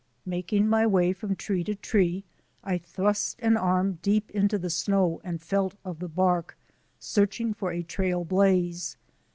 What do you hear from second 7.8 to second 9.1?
trail blaze.